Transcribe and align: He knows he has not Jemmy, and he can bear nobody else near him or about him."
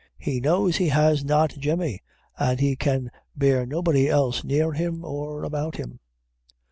He 0.17 0.39
knows 0.41 0.77
he 0.77 0.87
has 0.89 1.23
not 1.23 1.51
Jemmy, 1.59 2.01
and 2.35 2.59
he 2.59 2.75
can 2.75 3.11
bear 3.35 3.67
nobody 3.67 4.09
else 4.09 4.43
near 4.43 4.71
him 4.73 5.05
or 5.05 5.43
about 5.43 5.75
him." 5.75 5.99